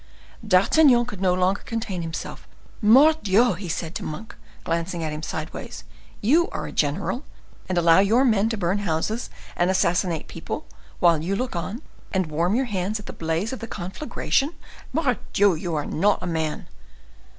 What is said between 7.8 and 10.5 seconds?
your men to burn houses and assassinate